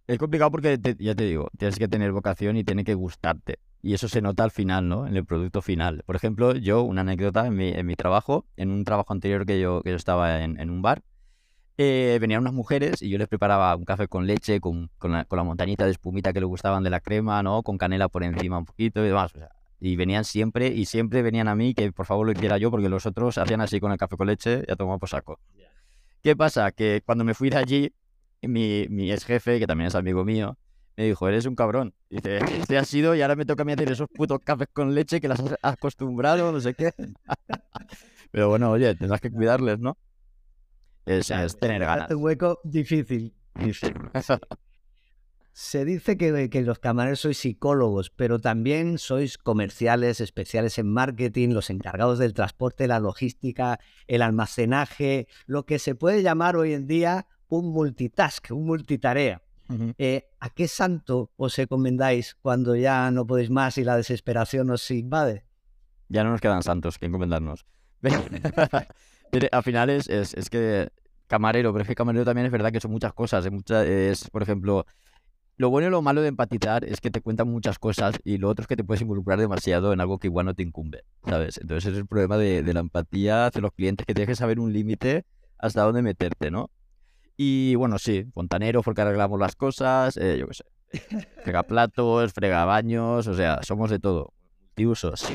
Es 0.06 0.18
complicado 0.18 0.50
porque, 0.50 0.78
ya 0.98 1.14
te 1.14 1.24
digo, 1.24 1.48
tienes 1.58 1.78
que 1.78 1.88
tener 1.88 2.12
vocación 2.12 2.56
y 2.56 2.64
tiene 2.64 2.84
que 2.84 2.94
gustarte. 2.94 3.58
Y 3.82 3.92
eso 3.92 4.08
se 4.08 4.22
nota 4.22 4.44
al 4.44 4.50
final, 4.50 4.88
¿no? 4.88 5.06
En 5.06 5.16
el 5.16 5.26
producto 5.26 5.60
final. 5.60 6.02
Por 6.06 6.16
ejemplo, 6.16 6.54
yo, 6.54 6.82
una 6.82 7.02
anécdota 7.02 7.46
en 7.46 7.86
mi, 7.86 7.96
trabajo, 7.96 8.46
en 8.56 8.70
un 8.70 8.84
trabajo 8.84 9.12
anterior 9.12 9.44
que 9.44 9.60
yo, 9.60 9.82
que 9.82 9.90
yo 9.90 9.96
estaba 9.96 10.42
en, 10.42 10.70
un 10.70 10.80
bar, 10.80 11.02
eh, 11.76 12.16
venían 12.20 12.40
unas 12.40 12.54
mujeres 12.54 13.02
y 13.02 13.10
yo 13.10 13.18
les 13.18 13.28
preparaba 13.28 13.74
un 13.76 13.84
café 13.84 14.08
con 14.08 14.26
leche, 14.26 14.60
con, 14.60 14.90
con, 14.96 15.12
la, 15.12 15.24
con, 15.24 15.36
la, 15.36 15.42
montañita 15.42 15.84
de 15.84 15.90
espumita 15.90 16.32
que 16.32 16.40
le 16.40 16.46
gustaban 16.46 16.82
de 16.82 16.90
la 16.90 17.00
crema, 17.00 17.42
¿no? 17.42 17.62
Con 17.62 17.76
canela 17.76 18.08
por 18.08 18.22
encima 18.22 18.56
un 18.56 18.64
poquito 18.64 19.04
y 19.04 19.08
demás. 19.08 19.34
O 19.34 19.38
sea, 19.38 19.50
y 19.84 19.96
venían 19.96 20.24
siempre, 20.24 20.68
y 20.68 20.86
siempre 20.86 21.20
venían 21.20 21.46
a 21.46 21.54
mí 21.54 21.74
que 21.74 21.92
por 21.92 22.06
favor 22.06 22.24
lo 22.24 22.32
hiciera 22.32 22.56
yo, 22.56 22.70
porque 22.70 22.88
los 22.88 23.04
otros 23.04 23.36
hacían 23.36 23.60
así 23.60 23.80
con 23.80 23.92
el 23.92 23.98
café 23.98 24.16
con 24.16 24.26
leche 24.26 24.64
y 24.66 24.72
a 24.72 24.76
tomar 24.76 24.98
por 24.98 25.10
saco. 25.10 25.38
¿Qué 26.22 26.34
pasa? 26.34 26.72
Que 26.72 27.02
cuando 27.04 27.22
me 27.22 27.34
fui 27.34 27.50
de 27.50 27.58
allí, 27.58 27.92
mi, 28.40 28.86
mi 28.88 29.12
ex 29.12 29.26
jefe, 29.26 29.58
que 29.58 29.66
también 29.66 29.88
es 29.88 29.94
amigo 29.94 30.24
mío, 30.24 30.56
me 30.96 31.04
dijo, 31.04 31.28
eres 31.28 31.44
un 31.44 31.54
cabrón. 31.54 31.92
Dice, 32.08 32.38
este 32.38 32.78
ha 32.78 32.84
sido 32.84 33.14
y 33.14 33.20
ahora 33.20 33.36
me 33.36 33.44
toca 33.44 33.60
a 33.60 33.66
mí 33.66 33.72
hacer 33.72 33.92
esos 33.92 34.08
putos 34.08 34.40
cafés 34.42 34.68
con 34.72 34.94
leche 34.94 35.20
que 35.20 35.28
las 35.28 35.40
has 35.40 35.54
acostumbrado, 35.60 36.50
no 36.50 36.60
sé 36.62 36.72
qué. 36.72 36.92
Pero 38.30 38.48
bueno, 38.48 38.70
oye, 38.70 38.94
tendrás 38.94 39.20
que 39.20 39.30
cuidarles, 39.30 39.80
¿no? 39.80 39.98
Es, 41.04 41.28
tener 41.58 41.82
ganas. 41.82 42.10
Un 42.10 42.22
hueco 42.22 42.58
difícil. 42.64 43.34
Se 45.56 45.84
dice 45.84 46.16
que, 46.16 46.50
que, 46.50 46.62
los 46.62 46.80
camareros 46.80 47.20
sois 47.20 47.38
psicólogos, 47.38 48.10
pero 48.10 48.40
también 48.40 48.98
sois 48.98 49.38
comerciales, 49.38 50.20
especiales 50.20 50.78
en 50.78 50.92
marketing, 50.92 51.50
los 51.50 51.70
encargados 51.70 52.18
del 52.18 52.34
transporte, 52.34 52.88
la 52.88 52.98
logística, 52.98 53.78
el 54.08 54.22
almacenaje, 54.22 55.28
lo 55.46 55.64
que 55.64 55.78
se 55.78 55.94
puede 55.94 56.24
llamar 56.24 56.56
hoy 56.56 56.72
en 56.72 56.88
día 56.88 57.28
un 57.46 57.70
multitask, 57.72 58.50
un 58.50 58.66
multitarea. 58.66 59.42
Eh, 59.96 60.26
¿A 60.40 60.50
qué 60.50 60.66
santo 60.66 61.30
os 61.36 61.56
encomendáis 61.60 62.34
cuando 62.34 62.74
ya 62.74 63.08
no 63.12 63.24
podéis 63.24 63.48
más 63.48 63.78
y 63.78 63.84
la 63.84 63.96
desesperación 63.96 64.70
os 64.70 64.90
invade? 64.90 65.44
Ya 66.08 66.24
no 66.24 66.30
nos 66.30 66.40
quedan 66.40 66.64
santos 66.64 66.98
que 66.98 67.06
encomendarnos. 67.06 67.64
Al 69.52 69.62
final 69.62 69.88
es, 69.90 70.08
es, 70.08 70.50
que 70.50 70.90
camarero, 71.28 71.72
pero 71.72 71.82
es 71.82 71.88
que 71.88 71.94
camarero 71.94 72.24
también 72.24 72.46
es 72.46 72.52
verdad 72.52 72.72
que 72.72 72.80
son 72.80 72.90
muchas 72.90 73.12
cosas. 73.12 73.46
Es, 73.70 74.28
por 74.30 74.42
ejemplo, 74.42 74.84
lo 75.56 75.70
bueno 75.70 75.86
y 75.86 75.90
lo 75.90 76.02
malo 76.02 76.22
de 76.22 76.28
empatizar 76.28 76.84
es 76.84 77.00
que 77.00 77.10
te 77.10 77.20
cuentan 77.20 77.48
muchas 77.48 77.78
cosas 77.78 78.16
y 78.24 78.38
lo 78.38 78.48
otro 78.48 78.62
es 78.62 78.66
que 78.66 78.76
te 78.76 78.82
puedes 78.82 79.02
involucrar 79.02 79.38
demasiado 79.38 79.92
en 79.92 80.00
algo 80.00 80.18
que 80.18 80.26
igual 80.26 80.46
no 80.46 80.54
te 80.54 80.62
incumbe, 80.62 81.04
¿sabes? 81.26 81.58
Entonces 81.58 81.84
ese 81.84 81.92
es 81.92 81.98
el 81.98 82.06
problema 82.06 82.36
de, 82.36 82.62
la 82.72 82.80
empatía 82.80 83.46
hacia 83.46 83.60
los 83.60 83.72
clientes, 83.72 84.04
que 84.04 84.14
tienes 84.14 84.38
saber 84.38 84.58
un 84.58 84.72
límite 84.72 85.24
hasta 85.58 85.82
dónde 85.82 86.02
meterte, 86.02 86.50
¿no? 86.50 86.70
Y 87.36 87.74
bueno, 87.76 87.98
sí, 87.98 88.26
fontanero 88.32 88.82
porque 88.82 89.02
arreglamos 89.02 89.38
las 89.38 89.54
cosas, 89.54 90.16
eh, 90.16 90.38
yo 90.38 90.48
qué 90.48 90.54
sé. 90.54 90.64
Frega 91.42 91.62
platos, 91.64 92.32
frega 92.32 92.64
baños, 92.64 93.26
o 93.26 93.34
sea, 93.34 93.60
somos 93.62 93.90
de 93.90 93.98
todo. 93.98 94.32
Multiusos. 94.60 95.26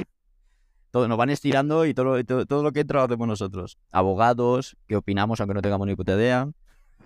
Todo, 0.92 1.08
nos 1.08 1.18
van 1.18 1.30
estirando 1.30 1.86
y 1.86 1.94
todo, 1.94 2.24
todo, 2.24 2.64
lo 2.64 2.72
que 2.72 2.82
entra 2.82 3.00
lo 3.00 3.06
hacemos 3.06 3.28
nosotros. 3.28 3.78
Abogados, 3.92 4.76
que 4.88 4.96
opinamos 4.96 5.40
aunque 5.40 5.54
no 5.54 5.62
tengamos 5.62 5.88
ni 5.88 5.96
puta 5.96 6.14
idea. 6.14 6.50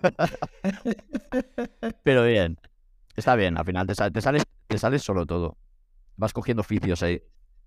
Pero 2.02 2.24
bien, 2.24 2.58
está 3.16 3.36
bien, 3.36 3.56
al 3.56 3.64
final 3.64 3.86
te, 3.86 3.94
te, 4.10 4.20
sales, 4.20 4.44
te 4.66 4.78
sales 4.78 5.02
solo 5.02 5.26
todo. 5.26 5.56
Vas 6.16 6.32
cogiendo 6.32 6.60
oficios 6.60 7.02
ahí, 7.02 7.22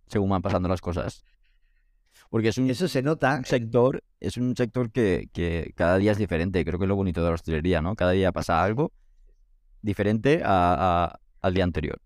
según 0.07 0.29
van 0.29 0.41
pasando 0.41 0.69
las 0.69 0.81
cosas. 0.81 1.23
Porque 2.29 2.49
es 2.49 2.57
un, 2.57 2.69
Eso 2.69 2.87
se 2.87 3.01
nota. 3.01 3.41
sector, 3.43 4.03
es 4.19 4.37
un 4.37 4.55
sector 4.55 4.91
que, 4.91 5.29
que, 5.33 5.73
cada 5.75 5.97
día 5.97 6.11
es 6.11 6.17
diferente. 6.17 6.63
Creo 6.65 6.79
que 6.79 6.85
es 6.85 6.89
lo 6.89 6.95
bonito 6.95 7.21
de 7.21 7.29
la 7.29 7.35
hostelería, 7.35 7.81
¿no? 7.81 7.95
Cada 7.95 8.11
día 8.11 8.31
pasa 8.31 8.63
algo 8.63 8.91
diferente 9.81 10.41
a, 10.43 11.19
al 11.41 11.53
día 11.53 11.63
anterior. 11.63 12.01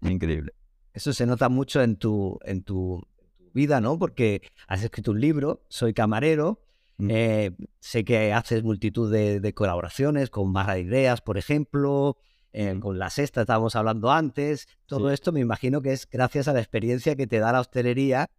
Es 0.00 0.10
increíble. 0.10 0.52
Eso 0.94 1.12
se 1.12 1.26
nota 1.26 1.48
mucho 1.48 1.82
en 1.82 1.96
tu, 1.96 2.38
en 2.44 2.62
tu 2.62 3.06
vida, 3.52 3.80
¿no? 3.80 3.98
Porque 3.98 4.42
has 4.66 4.82
escrito 4.82 5.10
un 5.10 5.20
libro, 5.20 5.64
Soy 5.68 5.92
camarero, 5.92 6.60
Mm. 6.98 7.10
Eh, 7.10 7.56
sé 7.78 8.04
que 8.04 8.32
haces 8.32 8.64
multitud 8.64 9.10
de, 9.10 9.54
colaboraciones 9.54 10.30
con 10.30 10.52
Barra 10.52 10.78
Ideas, 10.78 11.20
por 11.20 11.38
ejemplo, 11.38 12.18
eh, 12.52 12.78
con 12.80 12.98
la 12.98 13.10
sexta 13.10 13.42
estábamos 13.42 13.76
hablando 13.76 14.10
antes. 14.10 14.68
Todo 14.86 15.10
esto 15.10 15.32
me 15.32 15.40
imagino 15.40 15.82
que 15.82 15.92
es 15.92 16.08
gracias 16.08 16.48
a 16.48 16.52
la 16.52 16.60
experiencia 16.60 17.16
que 17.16 17.26
te 17.26 17.38
da 17.38 17.52
la 17.52 17.60
hostelería. 17.60 18.30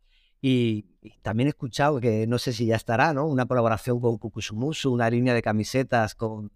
Y, 0.41 0.85
también 1.21 1.47
he 1.47 1.49
escuchado 1.49 1.99
que 1.99 2.27
no 2.27 2.37
sé 2.37 2.53
si 2.53 2.65
ya 2.65 2.75
estará, 2.75 3.13
¿no? 3.13 3.25
Una 3.25 3.45
colaboración 3.45 3.99
con 3.99 4.17
Kukusumusu, 4.17 4.91
una 4.91 5.09
línea 5.09 5.33
de 5.33 5.41
camisetas 5.41 6.15
con. 6.15 6.51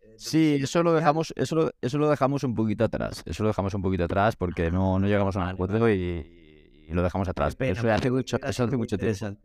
Eh, 0.00 0.14
sí, 0.16 0.58
eso 0.62 0.82
lo 0.82 0.92
dejamos, 0.92 1.32
eso 1.36 1.54
lo, 1.54 1.70
eso 1.80 1.98
lo 1.98 2.08
dejamos 2.08 2.42
un 2.44 2.54
poquito 2.54 2.84
atrás. 2.84 3.22
Eso 3.26 3.42
lo 3.44 3.48
dejamos 3.48 3.74
un 3.74 3.82
poquito 3.82 4.04
atrás 4.04 4.36
porque 4.36 4.70
no, 4.70 4.98
no 4.98 5.06
llegamos 5.06 5.36
a 5.36 5.40
un 5.40 5.48
acuerdo 5.48 5.88
y, 5.90 6.86
lo 6.88 7.02
dejamos 7.02 7.28
atrás. 7.28 7.56
Pero 7.56 7.72
eso 7.72 7.92
hace 7.92 8.10
mucho, 8.10 8.36
eso 8.42 8.64
hace 8.64 8.76
mucho 8.76 8.98
tiempo. 8.98 9.36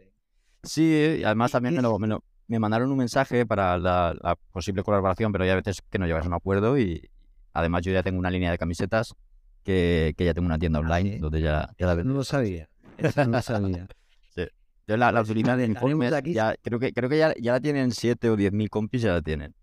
Sí, 0.64 1.22
además 1.24 1.52
también 1.52 1.76
me, 1.76 1.82
lo, 1.82 1.98
me, 2.48 2.60
mandaron 2.60 2.92
un 2.92 2.98
mensaje 2.98 3.46
para 3.46 3.78
la, 3.78 4.38
posible 4.52 4.84
colaboración, 4.84 5.32
pero 5.32 5.46
ya 5.46 5.54
a 5.54 5.56
veces 5.56 5.82
que 5.90 6.00
no 6.00 6.06
llegas 6.06 6.26
a 6.26 6.28
un 6.28 6.34
acuerdo 6.34 6.78
y 6.78 7.10
además 7.54 7.84
yo 7.84 7.92
ya 7.92 8.04
tengo 8.04 8.20
una 8.20 8.32
línea 8.32 8.52
de 8.52 8.58
camisetas 8.58 9.14
que, 9.64 10.14
que 10.18 10.26
ya 10.26 10.34
tengo 10.34 10.46
una 10.46 10.60
tienda 10.60 10.80
ah, 10.80 10.82
online 10.82 11.20
donde 11.20 11.42
ya, 11.42 11.70
ya 11.78 11.88
la 11.88 11.96
vendo. 11.96 12.14
No 12.14 12.20
lo 12.20 12.24
sabía. 12.24 12.70
no 12.98 13.26
lo 13.26 13.42
sabía. 13.42 13.88
sí. 14.36 14.48
Yo 14.88 14.98
la, 14.98 15.12
la 15.12 15.22
utilidad 15.22 15.58
de 15.58 15.66
informes, 15.66 16.14
ya, 16.26 16.56
creo 16.62 16.80
que, 16.80 16.94
creo 16.94 17.10
que 17.10 17.18
ya, 17.18 17.34
ya 17.40 17.54
la 17.54 17.60
tienen 17.60 17.92
7 17.92 18.30
o 18.30 18.36
10 18.36 18.54
mil 18.54 18.70
compis, 18.70 19.02
ya 19.02 19.14
la 19.14 19.22
tienen. 19.22 19.54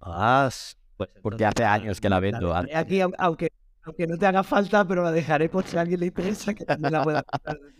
Ah, 0.00 0.48
pues 0.96 1.10
porque 1.22 1.44
hace 1.44 1.64
años 1.64 2.00
que 2.00 2.08
la 2.08 2.20
vendo. 2.20 2.54
Aquí, 2.54 3.00
aunque, 3.00 3.50
aunque 3.82 4.06
no 4.06 4.16
te 4.16 4.26
haga 4.26 4.42
falta, 4.42 4.86
pero 4.86 5.02
la 5.02 5.12
dejaré 5.12 5.48
por 5.48 5.64
si 5.64 5.76
a 5.76 5.82
alguien 5.82 6.00
le 6.00 6.06
interesa 6.06 6.54
que 6.54 6.64
también 6.64 6.92
la 6.92 7.02
pueda. 7.02 7.24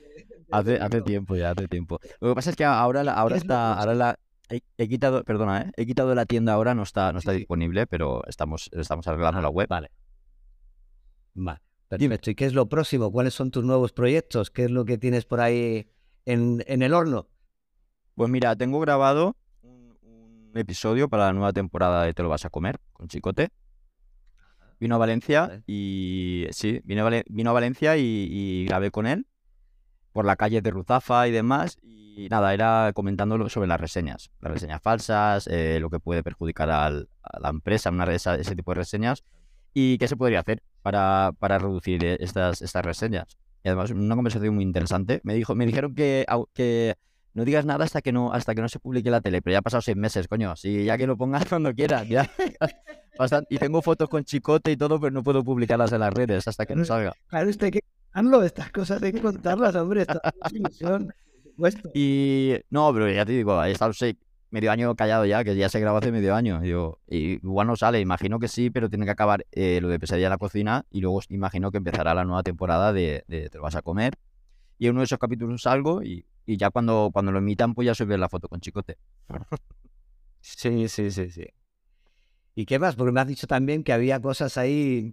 Hace, 0.49 0.77
hace 0.77 1.03
tiempo 1.03 1.35
ya, 1.35 1.51
hace 1.51 1.67
tiempo. 1.67 1.99
Lo 2.21 2.29
que 2.29 2.35
pasa 2.37 2.51
es 2.51 2.57
que 2.57 2.65
ahora, 2.65 3.01
ahora 3.13 3.37
está, 3.37 3.75
ahora 3.75 3.95
la, 3.95 4.17
he, 4.49 4.89
quitado, 4.89 5.25
perdona, 5.25 5.63
¿eh? 5.63 5.73
he 5.77 5.87
quitado 5.87 6.15
la 6.15 6.27
tienda 6.27 6.53
ahora, 6.53 6.75
no 6.75 6.83
está, 6.83 7.13
no 7.13 7.19
está 7.19 7.33
disponible, 7.33 7.87
pero 7.87 8.25
estamos, 8.27 8.71
estamos 8.73 9.07
arreglando 9.07 9.41
la 9.41 9.49
web. 9.49 9.69
Vale. 9.69 9.91
Vale. 11.35 11.61
Perfecto. 11.89 12.31
¿Y 12.31 12.35
qué 12.35 12.47
es 12.47 12.55
lo 12.55 12.69
próximo? 12.69 13.13
¿Cuáles 13.13 13.35
son 13.35 13.51
tus 13.51 13.65
nuevos 13.65 13.93
proyectos? 13.93 14.51
¿Qué 14.51 14.65
es 14.65 14.71
lo 14.71 14.85
que 14.85 14.99
tienes 14.99 15.25
por 15.25 15.41
ahí 15.41 15.89
en, 16.25 16.65
en 16.67 16.83
el 16.83 16.95
horno? 16.95 17.29
Pues 18.15 18.31
mira, 18.31 18.57
tengo 18.57 18.81
grabado 18.81 19.37
un, 19.63 20.53
episodio 20.55 21.09
para 21.09 21.27
la 21.27 21.33
nueva 21.35 21.53
temporada 21.53 22.05
de 22.05 22.15
Te 22.15 22.23
lo 22.23 22.29
vas 22.29 22.45
a 22.45 22.51
comer 22.51 22.81
con 22.93 23.09
Chicote. 23.09 23.51
Vino 24.81 24.97
a 24.97 24.99
Valencia 24.99 25.63
y 25.67 26.47
sí, 26.51 26.81
vino, 26.85 27.09
vino 27.29 27.51
a 27.51 27.53
Valencia 27.53 27.97
y 27.97 28.65
grabé 28.67 28.91
con 28.91 29.07
él 29.07 29.27
por 30.17 30.25
la 30.25 30.37
calle 30.37 30.63
de 30.63 30.71
Ruzafa 30.71 31.29
y 31.29 31.31
demás. 31.31 31.77
Y 31.83 32.06
nada, 32.31 32.55
era 32.55 32.93
comentándolo 32.95 33.49
sobre 33.49 33.69
las 33.69 33.81
reseñas, 33.81 34.31
las 34.41 34.53
reseñas 34.53 34.83
falsas, 34.83 35.47
eh, 35.47 35.79
lo 35.81 35.91
que 35.91 36.01
puede 36.01 36.23
perjudicar 36.23 36.71
a 36.71 36.91
la 36.91 37.49
empresa, 37.49 37.91
una, 37.91 38.05
esa, 38.13 38.37
ese 38.37 38.57
tipo 38.57 38.73
de 38.73 38.77
reseñas, 38.77 39.25
y 39.75 39.99
qué 39.99 40.09
se 40.09 40.17
podría 40.17 40.41
hacer 40.41 40.63
para, 40.83 41.33
para 41.39 41.59
reducir 41.59 42.05
eh, 42.05 42.17
estas, 42.21 42.63
estas 42.63 42.85
reseñas. 42.85 43.37
Y 43.63 43.69
además, 43.69 43.91
una 43.91 44.15
conversación 44.15 44.55
muy 44.55 44.65
interesante. 44.65 45.21
Me, 45.25 45.35
dijo, 45.35 45.55
me 45.55 45.67
dijeron 45.67 45.95
que, 45.95 46.25
que 46.55 46.95
no 47.35 47.45
digas 47.45 47.67
nada 47.67 47.85
hasta 47.85 48.01
que 48.01 48.13
no, 48.13 48.33
hasta 48.33 48.55
que 48.55 48.63
no 48.63 48.69
se 48.69 48.79
publique 48.79 49.11
la 49.11 49.21
tele, 49.21 49.43
pero 49.43 49.53
ya 49.53 49.59
ha 49.59 49.63
pasado 49.63 49.83
seis 49.83 49.97
meses, 49.97 50.29
coño. 50.29 50.53
Así 50.53 50.85
ya 50.85 50.97
que 50.97 51.07
lo 51.07 51.17
pongas 51.17 51.45
cuando 51.49 51.75
quieras. 51.75 52.09
Ya. 52.09 52.31
Y 53.49 53.57
tengo 53.57 53.81
fotos 53.81 54.11
con 54.11 54.25
chicote 54.25 54.73
y 54.73 54.77
todo, 54.77 55.01
pero 55.01 55.11
no 55.11 55.23
puedo 55.23 55.43
publicarlas 55.43 55.91
en 55.91 56.01
las 56.01 56.13
redes 56.13 56.47
hasta 56.49 56.67
que 56.67 56.77
no 56.77 56.85
salga. 56.85 57.15
Claro, 57.29 57.49
usted 57.49 57.73
que 57.73 57.81
estas 58.45 58.71
cosas 58.71 59.03
hay 59.03 59.13
que 59.13 59.21
contarlas, 59.21 59.75
hombre. 59.75 60.03
Esta 60.03 60.21
ilusión, 60.53 61.13
y 61.95 62.55
no, 62.71 62.93
pero 62.93 63.11
ya 63.11 63.25
te 63.25 63.33
digo, 63.33 63.63
he 63.63 63.73
estado 63.73 63.93
medio 64.51 64.71
año 64.71 64.95
callado 64.95 65.27
ya, 65.27 65.45
que 65.45 65.57
ya 65.57 65.69
se 65.69 65.81
grabó 65.81 65.99
hace 65.99 66.13
medio 66.13 66.35
año. 66.35 66.61
Digo, 66.61 67.01
y 67.09 67.35
igual 67.35 67.67
no 67.67 67.77
sale, 67.77 68.01
imagino 68.01 68.39
que 68.39 68.49
sí, 68.49 68.71
pero 68.71 68.89
tiene 68.89 69.05
que 69.05 69.11
acabar 69.11 69.47
eh, 69.53 69.81
lo 69.81 69.89
de 69.89 69.99
pesadilla 69.99 70.27
en 70.27 70.31
la 70.31 70.39
cocina 70.39 70.87
y 70.91 71.01
luego 71.01 71.21
imagino 71.29 71.71
que 71.71 71.79
empezará 71.79 72.15
la 72.15 72.25
nueva 72.25 72.43
temporada 72.43 72.93
de, 72.93 73.25
Te 73.29 73.51
lo 73.55 73.63
vas 73.63 73.77
a 73.77 73.83
comer. 73.83 74.15
Y 74.79 74.87
en 74.87 74.93
uno 74.93 75.01
de 75.01 75.07
esos 75.07 75.19
capítulos 75.19 75.63
salgo 75.63 76.03
y, 76.03 76.27
y 76.45 76.57
ya 76.57 76.71
cuando, 76.71 77.11
cuando 77.13 77.33
lo 77.33 77.39
emitan, 77.39 77.75
pues 77.75 77.87
ya 77.87 77.95
se 77.95 78.05
ve 78.05 78.19
la 78.19 78.29
foto 78.29 78.49
con 78.49 78.61
Chicote. 78.61 78.99
Sí, 80.49 80.87
sí, 80.89 81.11
sí, 81.11 81.29
sí. 81.29 81.45
¿Y 82.55 82.67
qué 82.67 82.79
más? 82.79 82.95
Porque 82.95 83.11
me 83.11 83.21
has 83.21 83.27
dicho 83.27 83.49
también 83.49 83.83
que 83.83 83.93
había 83.93 84.21
cosas 84.21 84.57
ahí 84.57 85.11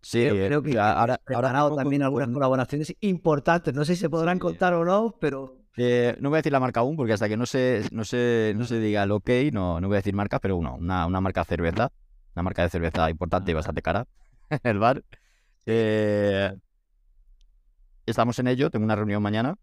Sí, 0.00 0.26
creo, 0.28 0.62
que 0.62 0.78
ahora, 0.78 1.20
ahora 1.26 1.74
también 1.74 2.02
algunas 2.02 2.28
colaboraciones 2.28 2.94
importantes. 3.00 3.74
No 3.74 3.84
sé 3.84 3.94
si 3.96 4.02
se 4.02 4.10
podrán 4.10 4.38
contar 4.38 4.74
o 4.74 4.84
no, 4.84 5.14
pero. 5.20 5.56
Eh, 5.76 6.16
no 6.20 6.30
voy 6.30 6.36
a 6.36 6.40
decir 6.40 6.52
la 6.52 6.60
marca 6.60 6.80
aún, 6.80 6.96
porque 6.96 7.12
hasta 7.12 7.28
que 7.28 7.36
no 7.36 7.46
se, 7.46 7.84
no 7.92 8.04
se, 8.04 8.52
no 8.56 8.64
se 8.64 8.80
diga 8.80 9.04
el 9.04 9.12
ok, 9.12 9.30
no, 9.52 9.80
no 9.80 9.86
voy 9.86 9.96
a 9.96 9.98
decir 9.98 10.14
marca, 10.14 10.40
pero 10.40 10.56
uno, 10.56 10.74
una, 10.74 11.06
una 11.06 11.20
marca 11.20 11.42
de 11.42 11.46
cerveza, 11.46 11.92
una 12.34 12.42
marca 12.42 12.62
de 12.62 12.70
cerveza 12.70 13.08
importante 13.10 13.52
y 13.52 13.54
bastante 13.54 13.82
cara, 13.82 14.06
el 14.64 14.78
bar. 14.78 15.04
Eh, 15.66 16.52
estamos 18.06 18.38
en 18.38 18.48
ello, 18.48 18.70
tengo 18.70 18.84
una 18.84 18.96
reunión 18.96 19.22
mañana. 19.22 19.56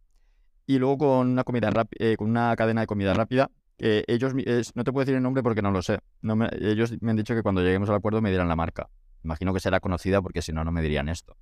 Y 0.68 0.80
luego 0.80 0.98
con 0.98 1.30
una 1.30 1.44
comida 1.44 1.70
eh, 2.00 2.16
con 2.18 2.30
una 2.30 2.56
cadena 2.56 2.82
de 2.82 2.88
comida 2.88 3.14
rápida. 3.14 3.52
ellos, 3.78 4.34
no 4.74 4.84
te 4.84 4.92
puedo 4.92 5.06
decir 5.06 5.16
el 5.16 5.22
nombre 5.22 5.44
porque 5.44 5.62
no 5.62 5.70
lo 5.70 5.82
sé. 5.82 6.00
No 6.22 6.38
ellos 6.60 6.94
me 7.02 7.12
han 7.12 7.18
dicho 7.18 7.36
que 7.36 7.44
cuando 7.44 7.62
lleguemos 7.62 7.90
al 7.90 7.96
acuerdo 7.96 8.22
me 8.22 8.32
dirán 8.32 8.48
la 8.48 8.56
marca. 8.56 8.90
Imagino 9.26 9.54
que 9.56 9.60
será 9.60 9.80
conocida 9.80 10.22
porque 10.22 10.44
si 10.44 10.54
no, 10.54 10.64
no 10.64 10.72
me 10.72 10.84
dirían 10.84 11.10
esto. 11.10 11.36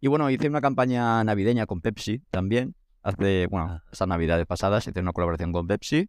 Y 0.00 0.08
bueno, 0.08 0.28
hice 0.28 0.48
una 0.48 0.60
campaña 0.60 1.22
navideña 1.22 1.66
con 1.66 1.80
Pepsi 1.80 2.20
también. 2.30 2.74
Hace, 3.02 3.46
bueno, 3.46 3.68
ah. 3.70 3.84
estas 3.92 4.08
navidades 4.08 4.44
pasadas 4.44 4.86
hice 4.88 4.98
una 4.98 5.12
colaboración 5.12 5.52
con 5.52 5.68
Pepsi. 5.68 6.08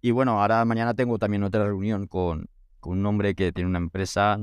Y 0.00 0.12
bueno, 0.12 0.40
ahora 0.40 0.64
mañana 0.64 0.94
tengo 0.94 1.18
también 1.18 1.42
otra 1.42 1.64
reunión 1.64 2.06
con, 2.06 2.46
con 2.78 2.98
un 2.98 3.06
hombre 3.06 3.34
que 3.34 3.52
tiene 3.52 3.68
una 3.68 3.78
empresa. 3.78 4.38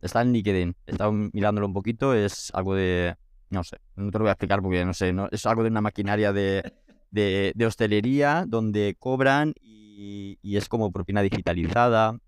Está 0.00 0.22
en 0.22 0.32
LinkedIn. 0.32 0.74
He 0.86 0.92
estado 0.92 1.12
mirándolo 1.12 1.66
un 1.66 1.74
poquito. 1.74 2.14
Es 2.14 2.50
algo 2.54 2.74
de. 2.74 3.16
No 3.50 3.62
sé, 3.62 3.76
no 3.96 4.10
te 4.10 4.18
lo 4.18 4.24
voy 4.24 4.30
a 4.30 4.32
explicar 4.32 4.62
porque 4.62 4.84
no 4.86 4.94
sé. 4.94 5.12
No, 5.12 5.28
es 5.30 5.44
algo 5.44 5.62
de 5.62 5.68
una 5.68 5.82
maquinaria 5.82 6.32
de, 6.32 6.72
de, 7.10 7.52
de 7.54 7.66
hostelería 7.66 8.44
donde 8.48 8.96
cobran 8.98 9.52
y, 9.60 10.38
y, 10.42 10.56
es 10.56 10.68
como 10.68 10.90
propina 10.90 11.22
digitalizada 11.22 12.18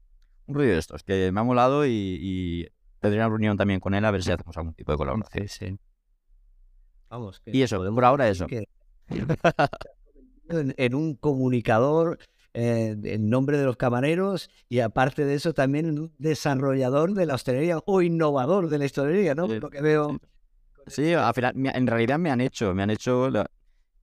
un 0.48 0.54
ruido 0.54 0.72
de 0.72 0.78
estos, 0.78 1.04
que 1.04 1.30
me 1.30 1.40
ha 1.40 1.44
molado 1.44 1.86
y, 1.86 2.68
tendré 3.00 3.20
una 3.20 3.28
reunión 3.28 3.56
también 3.56 3.78
con 3.78 3.94
él 3.94 4.04
a 4.04 4.10
ver 4.10 4.24
si 4.24 4.32
hacemos 4.32 4.56
algún 4.56 4.74
tipo 4.74 4.90
de 4.90 4.98
colaboración. 4.98 5.48
Sí, 5.48 5.66
sí. 5.66 5.78
Vamos, 7.08 7.40
y 7.46 7.62
eso, 7.62 7.78
por 7.94 8.04
ahora 8.04 8.28
eso. 8.28 8.46
En, 10.50 10.94
un 10.94 11.14
comunicador 11.14 12.18
eh, 12.54 12.96
en 13.04 13.28
nombre 13.28 13.58
de 13.58 13.66
los 13.66 13.76
camareros 13.76 14.48
y 14.70 14.80
aparte 14.80 15.26
de 15.26 15.34
eso 15.34 15.52
también 15.52 15.84
en 15.84 15.98
un 15.98 16.14
desarrollador 16.16 17.12
de 17.12 17.26
la 17.26 17.34
hostelería 17.34 17.80
o 17.84 18.00
innovador 18.00 18.70
de 18.70 18.78
la 18.78 18.86
hostelería, 18.86 19.34
¿no? 19.34 19.46
Lo 19.46 19.68
que 19.68 19.82
veo. 19.82 20.18
Sí, 20.86 21.12
al 21.12 21.34
final, 21.34 21.52
en 21.54 21.86
realidad 21.86 22.18
me 22.18 22.30
han 22.30 22.40
hecho, 22.40 22.74
me 22.74 22.82
han 22.82 22.88
hecho 22.88 23.30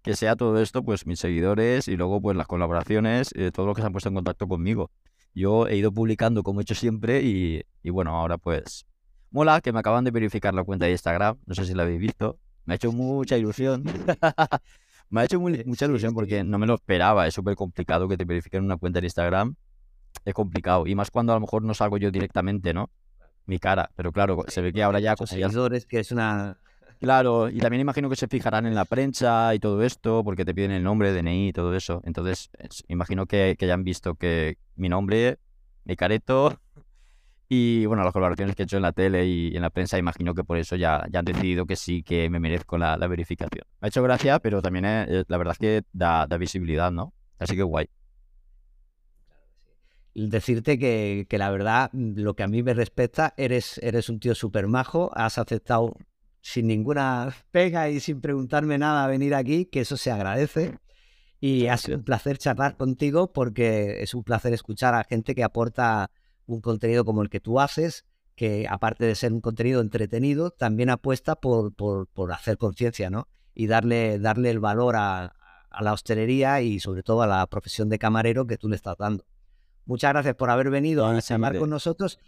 que 0.03 0.15
sea 0.15 0.35
todo 0.35 0.61
esto, 0.61 0.83
pues 0.83 1.07
mis 1.07 1.19
seguidores 1.19 1.87
y 1.87 1.97
luego 1.97 2.21
pues 2.21 2.37
las 2.37 2.45
colaboraciones, 2.45 3.31
eh, 3.33 3.49
todo 3.51 3.65
lo 3.65 3.73
que 3.73 3.81
se 3.81 3.87
han 3.87 3.91
puesto 3.91 4.09
en 4.09 4.15
contacto 4.15 4.47
conmigo. 4.47 4.91
Yo 5.35 5.67
he 5.67 5.75
ido 5.75 5.91
publicando 5.91 6.43
como 6.43 6.61
he 6.61 6.63
hecho 6.63 6.75
siempre 6.75 7.21
y, 7.21 7.63
bueno, 7.89 8.15
ahora 8.15 8.37
pues 8.37 8.85
mola 9.31 9.59
que 9.59 9.73
me 9.73 9.79
acaban 9.79 10.05
de 10.05 10.11
verificar 10.11 10.53
la 10.53 10.63
cuenta 10.63 10.85
de 10.85 10.93
Instagram, 10.93 11.37
no 11.45 11.53
sé 11.53 11.65
si 11.65 11.73
la 11.73 11.83
habéis 11.83 11.99
visto, 11.99 12.39
me 12.63 12.73
ha 12.73 12.75
hecho 12.75 12.93
mucha 12.93 13.37
ilusión. 13.37 13.83
me 15.09 15.21
ha 15.21 15.25
hecho 15.25 15.39
mucha 15.39 15.85
ilusión 15.85 16.13
porque 16.13 16.43
no 16.45 16.57
me 16.57 16.65
lo 16.65 16.75
esperaba, 16.75 17.27
es 17.27 17.33
súper 17.33 17.55
complicado 17.55 18.07
que 18.07 18.15
te 18.15 18.23
verifiquen 18.23 18.63
una 18.63 18.77
cuenta 18.77 19.01
de 19.01 19.07
Instagram, 19.07 19.55
es 20.23 20.33
complicado, 20.33 20.87
y 20.87 20.95
más 20.95 21.11
cuando 21.11 21.33
a 21.33 21.35
lo 21.35 21.41
mejor 21.41 21.63
no 21.63 21.73
salgo 21.73 21.97
yo 21.97 22.11
directamente, 22.11 22.73
¿no? 22.73 22.89
Mi 23.45 23.59
cara, 23.59 23.91
pero 23.95 24.13
claro, 24.13 24.45
se 24.47 24.61
ve 24.61 24.71
que 24.71 24.81
ahora 24.81 25.01
ya... 25.01 25.15
Seguidores, 25.17 25.85
que 25.85 25.99
es 25.99 26.11
una 26.11 26.57
Claro, 26.99 27.49
y 27.49 27.59
también 27.59 27.81
imagino 27.81 28.09
que 28.09 28.15
se 28.15 28.27
fijarán 28.27 28.65
en 28.65 28.75
la 28.75 28.85
prensa 28.85 29.53
y 29.53 29.59
todo 29.59 29.83
esto, 29.83 30.23
porque 30.23 30.45
te 30.45 30.53
piden 30.53 30.71
el 30.71 30.83
nombre, 30.83 31.13
DNI 31.13 31.49
y 31.49 31.53
todo 31.53 31.75
eso. 31.75 32.01
Entonces, 32.05 32.49
imagino 32.87 33.25
que, 33.25 33.55
que, 33.59 33.65
hayan 33.65 33.83
visto 33.83 34.15
que 34.15 34.57
mi 34.75 34.89
nombre, 34.89 35.37
mi 35.83 35.95
careto, 35.95 36.57
y 37.49 37.85
bueno, 37.85 38.03
las 38.03 38.13
colaboraciones 38.13 38.55
que 38.55 38.63
he 38.63 38.65
hecho 38.65 38.77
en 38.77 38.83
la 38.83 38.91
tele 38.91 39.25
y 39.25 39.55
en 39.55 39.61
la 39.61 39.69
prensa, 39.69 39.97
imagino 39.97 40.33
que 40.33 40.43
por 40.43 40.57
eso 40.57 40.75
ya, 40.75 41.05
ya 41.11 41.19
han 41.19 41.25
decidido 41.25 41.65
que 41.65 41.75
sí, 41.75 42.01
que 42.01 42.29
me 42.29 42.39
merezco 42.39 42.77
la, 42.77 42.95
verificación. 43.07 43.65
Me 43.81 43.87
ha 43.87 43.89
hecho 43.89 44.01
gracia, 44.01 44.39
pero 44.39 44.61
también 44.61 44.85
eh, 44.85 45.25
la 45.27 45.37
verdad 45.37 45.51
es 45.53 45.59
que 45.59 45.83
da, 45.91 46.27
da 46.27 46.37
visibilidad, 46.37 46.91
¿no? 46.91 47.13
Así 47.39 47.55
que 47.55 47.63
guay 47.63 47.87
decirte 50.15 50.79
que, 50.79 51.27
que, 51.29 51.37
la 51.37 51.49
verdad, 51.49 51.89
lo 51.91 52.35
que 52.35 52.43
a 52.43 52.47
mí 52.47 52.63
me 52.63 52.73
respecta, 52.73 53.33
eres, 53.35 53.77
eres 53.79 54.07
un 54.07 54.21
tío 54.21 54.33
súper 54.33 54.67
majo, 54.67 55.11
has 55.13 55.37
aceptado 55.37 55.97
sin 56.45 56.67
ninguna 56.67 57.33
pega 57.49 57.89
y 57.89 57.99
sin 57.99 58.21
preguntarme 58.21 58.77
nada 58.77 59.03
a 59.03 59.07
venir 59.07 59.33
aquí, 59.33 59.65
que 59.65 59.79
eso 59.79 59.97
se 59.97 60.11
agradece. 60.11 60.77
Y 61.39 61.65
ha 61.65 61.77
sido 61.77 61.97
un 61.97 62.03
placer 62.03 62.37
charlar 62.37 62.77
contigo 62.77 63.33
porque 63.33 64.03
es 64.03 64.13
un 64.13 64.23
placer 64.23 64.53
escuchar 64.53 64.93
a 64.93 65.03
gente 65.05 65.33
que 65.33 65.43
aporta 65.43 66.11
un 66.45 66.61
contenido 66.61 67.03
como 67.03 67.23
el 67.23 67.31
que 67.31 67.39
tú 67.39 67.59
haces, 67.59 68.05
que 68.35 68.67
aparte 68.69 69.05
de 69.05 69.15
ser 69.15 69.33
un 69.33 69.41
contenido 69.41 69.81
entretenido, 69.81 70.51
también 70.51 70.91
apuesta 70.91 71.35
por, 71.35 71.73
por, 71.73 72.31
hacer 72.31 72.59
conciencia, 72.59 73.09
¿no? 73.09 73.27
Y 73.55 73.65
darle, 73.65 74.19
darle 74.19 74.51
el 74.51 74.59
valor 74.59 74.97
a, 74.97 75.33
a 75.71 75.83
la 75.83 75.93
hostelería 75.93 76.61
y 76.61 76.79
sobre 76.79 77.01
todo 77.01 77.23
a 77.23 77.27
la 77.27 77.47
profesión 77.47 77.89
de 77.89 77.97
camarero 77.97 78.45
que 78.45 78.59
tú 78.59 78.69
le 78.69 78.75
estás 78.75 78.97
dando. 78.97 79.25
Muchas 79.85 80.13
gracias 80.13 80.35
por 80.35 80.51
haber 80.51 80.69
venido 80.69 81.07
a 81.07 81.19
charlar 81.23 81.57
con 81.57 81.71
nosotros 81.71 82.19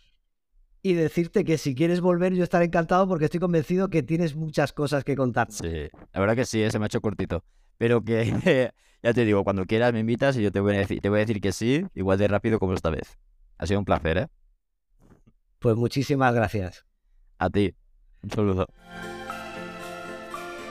y 0.87 0.93
decirte 0.93 1.43
que 1.43 1.57
si 1.57 1.75
quieres 1.75 1.99
volver 1.99 2.33
yo 2.33 2.43
estaré 2.43 2.65
encantado 2.65 3.07
porque 3.07 3.25
estoy 3.25 3.39
convencido 3.39 3.89
que 3.89 4.03
tienes 4.03 4.35
muchas 4.35 4.71
cosas 4.71 5.03
que 5.03 5.15
contar. 5.15 5.51
Sí, 5.51 5.89
la 6.13 6.19
verdad 6.19 6.35
que 6.35 6.45
sí, 6.45 6.61
ese 6.61 6.79
me 6.79 6.85
ha 6.85 6.87
hecho 6.87 7.01
cortito. 7.01 7.43
Pero 7.77 8.01
que 8.01 8.71
ya 9.03 9.13
te 9.13 9.25
digo, 9.25 9.43
cuando 9.43 9.65
quieras 9.65 9.91
me 9.91 9.99
invitas 9.99 10.37
y 10.37 10.43
yo 10.43 10.51
te 10.51 10.61
voy 10.61 10.75
a 10.75 10.79
decir, 10.79 11.01
te 11.01 11.09
voy 11.09 11.17
a 11.17 11.25
decir 11.25 11.41
que 11.41 11.51
sí, 11.51 11.85
igual 11.93 12.17
de 12.17 12.27
rápido 12.27 12.57
como 12.59 12.73
esta 12.73 12.89
vez. 12.89 13.17
Ha 13.57 13.67
sido 13.67 13.79
un 13.79 13.85
placer, 13.85 14.17
¿eh? 14.17 14.27
Pues 15.59 15.75
muchísimas 15.75 16.33
gracias. 16.33 16.85
A 17.37 17.49
ti. 17.49 17.75
Un 18.23 18.29
saludo. 18.29 18.67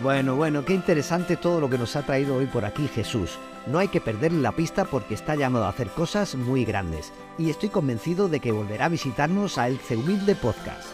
Bueno, 0.02 0.36
bueno, 0.36 0.64
qué 0.64 0.74
interesante 0.74 1.36
todo 1.36 1.60
lo 1.60 1.68
que 1.68 1.78
nos 1.78 1.96
ha 1.96 2.02
traído 2.02 2.36
hoy 2.36 2.46
por 2.46 2.64
aquí 2.64 2.88
Jesús. 2.88 3.38
No 3.66 3.78
hay 3.78 3.88
que 3.88 4.00
perderle 4.00 4.40
la 4.40 4.52
pista 4.52 4.84
porque 4.84 5.14
está 5.14 5.34
llamado 5.34 5.64
a 5.64 5.70
hacer 5.70 5.88
cosas 5.88 6.36
muy 6.36 6.64
grandes. 6.64 7.12
Y 7.36 7.50
estoy 7.50 7.68
convencido 7.68 8.28
de 8.28 8.38
que 8.38 8.52
volverá 8.52 8.84
a 8.84 8.90
visitarnos 8.90 9.58
a 9.58 9.66
El 9.66 9.80
Humilde 9.90 10.36
Podcast. 10.36 10.88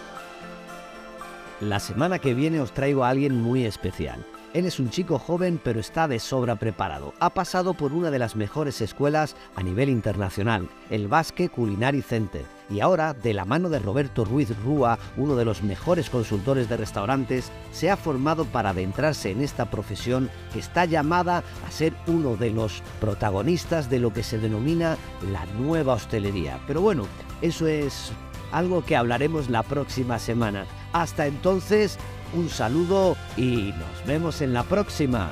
La 1.60 1.80
semana 1.80 2.18
que 2.18 2.34
viene 2.34 2.60
os 2.60 2.72
traigo 2.72 3.04
a 3.04 3.10
alguien 3.10 3.40
muy 3.40 3.64
especial. 3.64 4.24
Él 4.54 4.66
es 4.66 4.78
un 4.78 4.90
chico 4.90 5.18
joven 5.18 5.58
pero 5.62 5.80
está 5.80 6.08
de 6.08 6.18
sobra 6.18 6.56
preparado. 6.56 7.14
Ha 7.20 7.30
pasado 7.30 7.72
por 7.74 7.92
una 7.92 8.10
de 8.10 8.18
las 8.18 8.36
mejores 8.36 8.80
escuelas 8.82 9.34
a 9.56 9.62
nivel 9.62 9.88
internacional, 9.88 10.68
el 10.90 11.08
Basque 11.08 11.48
Culinary 11.48 12.02
Center, 12.02 12.44
y 12.68 12.80
ahora, 12.80 13.12
de 13.12 13.34
la 13.34 13.44
mano 13.44 13.68
de 13.68 13.78
Roberto 13.78 14.24
Ruiz 14.24 14.50
Rúa, 14.62 14.98
uno 15.16 15.36
de 15.36 15.44
los 15.44 15.62
mejores 15.62 16.08
consultores 16.08 16.68
de 16.68 16.76
restaurantes, 16.76 17.50
se 17.70 17.90
ha 17.90 17.96
formado 17.96 18.44
para 18.46 18.70
adentrarse 18.70 19.30
en 19.30 19.42
esta 19.42 19.70
profesión 19.70 20.30
que 20.52 20.58
está 20.58 20.86
llamada 20.86 21.44
a 21.66 21.70
ser 21.70 21.92
uno 22.06 22.36
de 22.36 22.50
los 22.50 22.82
protagonistas 23.00 23.90
de 23.90 24.00
lo 24.00 24.12
que 24.12 24.22
se 24.22 24.38
denomina 24.38 24.96
la 25.30 25.44
nueva 25.58 25.94
hostelería. 25.94 26.60
Pero 26.66 26.80
bueno, 26.80 27.06
eso 27.42 27.66
es 27.66 28.12
algo 28.52 28.84
que 28.84 28.96
hablaremos 28.96 29.50
la 29.50 29.62
próxima 29.62 30.18
semana. 30.18 30.66
Hasta 30.92 31.26
entonces, 31.26 31.98
un 32.32 32.48
saludo 32.48 33.16
y 33.36 33.72
nos 33.78 34.06
vemos 34.06 34.40
en 34.40 34.52
la 34.52 34.62
próxima. 34.62 35.30